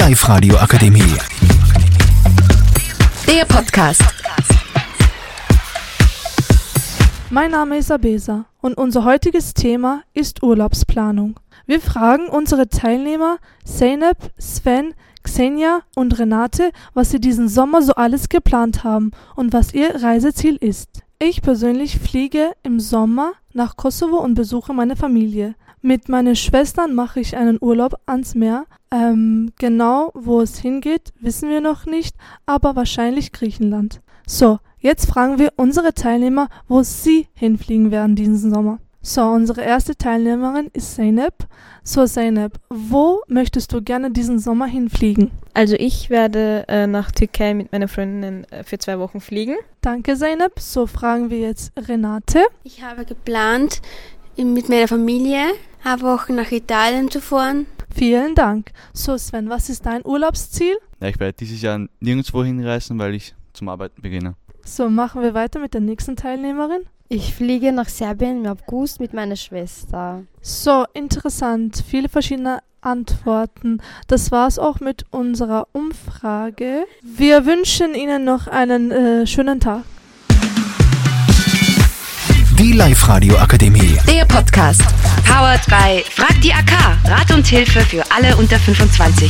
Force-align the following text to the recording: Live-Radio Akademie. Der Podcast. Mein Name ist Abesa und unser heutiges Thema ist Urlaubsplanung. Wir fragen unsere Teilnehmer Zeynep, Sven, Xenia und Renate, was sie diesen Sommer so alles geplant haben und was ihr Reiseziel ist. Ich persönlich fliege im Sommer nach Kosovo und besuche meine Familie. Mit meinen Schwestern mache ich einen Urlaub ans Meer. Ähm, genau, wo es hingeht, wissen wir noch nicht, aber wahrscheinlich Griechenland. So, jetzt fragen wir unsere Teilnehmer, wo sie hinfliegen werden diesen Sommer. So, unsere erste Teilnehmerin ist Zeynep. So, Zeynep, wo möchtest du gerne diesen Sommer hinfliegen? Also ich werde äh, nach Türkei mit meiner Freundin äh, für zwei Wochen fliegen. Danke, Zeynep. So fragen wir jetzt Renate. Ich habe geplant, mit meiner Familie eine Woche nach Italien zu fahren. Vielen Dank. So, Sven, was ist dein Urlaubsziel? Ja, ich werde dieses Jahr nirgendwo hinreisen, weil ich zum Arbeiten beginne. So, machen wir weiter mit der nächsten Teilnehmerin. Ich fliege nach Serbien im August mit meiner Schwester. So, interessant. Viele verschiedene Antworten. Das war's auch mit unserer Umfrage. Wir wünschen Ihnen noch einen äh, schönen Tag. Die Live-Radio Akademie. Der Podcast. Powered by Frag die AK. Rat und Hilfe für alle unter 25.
Live-Radio 0.00 0.56
Akademie. 0.56 1.14
Der 3.26 3.44
Podcast. 3.44 4.02
Mein 7.28 7.50
Name 7.50 7.76
ist 7.76 7.92
Abesa 7.92 8.46
und 8.62 8.78
unser 8.78 9.04
heutiges 9.04 9.52
Thema 9.52 10.02
ist 10.14 10.42
Urlaubsplanung. 10.42 11.38
Wir 11.66 11.82
fragen 11.82 12.28
unsere 12.28 12.70
Teilnehmer 12.70 13.36
Zeynep, 13.66 14.16
Sven, 14.38 14.94
Xenia 15.22 15.80
und 15.94 16.18
Renate, 16.18 16.70
was 16.94 17.10
sie 17.10 17.20
diesen 17.20 17.50
Sommer 17.50 17.82
so 17.82 17.92
alles 17.92 18.30
geplant 18.30 18.82
haben 18.84 19.10
und 19.36 19.52
was 19.52 19.74
ihr 19.74 20.02
Reiseziel 20.02 20.56
ist. 20.56 21.02
Ich 21.22 21.42
persönlich 21.42 21.98
fliege 21.98 22.52
im 22.62 22.80
Sommer 22.80 23.32
nach 23.52 23.76
Kosovo 23.76 24.16
und 24.16 24.32
besuche 24.32 24.72
meine 24.72 24.96
Familie. 24.96 25.54
Mit 25.82 26.08
meinen 26.08 26.34
Schwestern 26.34 26.94
mache 26.94 27.20
ich 27.20 27.36
einen 27.36 27.58
Urlaub 27.60 28.00
ans 28.06 28.34
Meer. 28.34 28.64
Ähm, 28.90 29.52
genau, 29.58 30.12
wo 30.14 30.40
es 30.40 30.58
hingeht, 30.58 31.12
wissen 31.20 31.50
wir 31.50 31.60
noch 31.60 31.84
nicht, 31.84 32.16
aber 32.46 32.74
wahrscheinlich 32.74 33.32
Griechenland. 33.32 34.00
So, 34.26 34.60
jetzt 34.78 35.10
fragen 35.10 35.38
wir 35.38 35.52
unsere 35.56 35.92
Teilnehmer, 35.92 36.48
wo 36.68 36.82
sie 36.82 37.28
hinfliegen 37.34 37.90
werden 37.90 38.16
diesen 38.16 38.50
Sommer. 38.50 38.78
So, 39.02 39.22
unsere 39.22 39.62
erste 39.62 39.96
Teilnehmerin 39.96 40.68
ist 40.74 40.96
Zeynep. 40.96 41.46
So, 41.82 42.04
Zeynep, 42.04 42.58
wo 42.68 43.22
möchtest 43.28 43.72
du 43.72 43.80
gerne 43.80 44.10
diesen 44.10 44.38
Sommer 44.38 44.66
hinfliegen? 44.66 45.30
Also 45.54 45.74
ich 45.78 46.10
werde 46.10 46.66
äh, 46.68 46.86
nach 46.86 47.10
Türkei 47.10 47.54
mit 47.54 47.72
meiner 47.72 47.88
Freundin 47.88 48.44
äh, 48.50 48.62
für 48.62 48.76
zwei 48.76 48.98
Wochen 48.98 49.22
fliegen. 49.22 49.56
Danke, 49.80 50.16
Zeynep. 50.16 50.60
So 50.60 50.86
fragen 50.86 51.30
wir 51.30 51.38
jetzt 51.38 51.72
Renate. 51.78 52.44
Ich 52.62 52.82
habe 52.82 53.06
geplant, 53.06 53.80
mit 54.36 54.68
meiner 54.68 54.86
Familie 54.86 55.46
eine 55.82 56.02
Woche 56.02 56.34
nach 56.34 56.52
Italien 56.52 57.10
zu 57.10 57.22
fahren. 57.22 57.66
Vielen 57.94 58.34
Dank. 58.34 58.70
So, 58.92 59.16
Sven, 59.16 59.48
was 59.48 59.70
ist 59.70 59.86
dein 59.86 60.04
Urlaubsziel? 60.04 60.76
Ja, 61.00 61.08
ich 61.08 61.18
werde 61.18 61.32
dieses 61.32 61.62
Jahr 61.62 61.86
nirgendwo 62.00 62.44
hinreisen, 62.44 62.98
weil 62.98 63.14
ich 63.14 63.34
zum 63.54 63.70
Arbeiten 63.70 64.02
beginne. 64.02 64.34
So, 64.62 64.90
machen 64.90 65.22
wir 65.22 65.32
weiter 65.32 65.58
mit 65.58 65.72
der 65.72 65.80
nächsten 65.80 66.16
Teilnehmerin. 66.16 66.82
Ich 67.12 67.34
fliege 67.34 67.72
nach 67.72 67.88
Serbien 67.88 68.44
im 68.44 68.52
August 68.52 69.00
mit 69.00 69.12
meiner 69.12 69.34
Schwester. 69.34 70.22
So, 70.42 70.84
interessant. 70.94 71.82
Viele 71.84 72.08
verschiedene 72.08 72.60
Antworten. 72.82 73.82
Das 74.06 74.30
war's 74.30 74.60
auch 74.60 74.78
mit 74.78 75.06
unserer 75.10 75.66
Umfrage. 75.72 76.84
Wir 77.02 77.46
wünschen 77.46 77.96
Ihnen 77.96 78.24
noch 78.24 78.46
einen 78.46 78.92
äh, 78.92 79.26
schönen 79.26 79.58
Tag. 79.58 79.82
Die 82.56 82.74
Live-Radio 82.74 83.38
Akademie. 83.38 83.98
Der 84.06 84.24
Podcast. 84.26 84.82
Powered 85.26 85.66
by 85.66 86.04
Frag 86.08 86.40
die 86.42 86.52
AK. 86.52 86.70
Rat 87.06 87.32
und 87.34 87.44
Hilfe 87.44 87.80
für 87.80 88.04
alle 88.12 88.36
unter 88.36 88.56
25. 88.60 89.28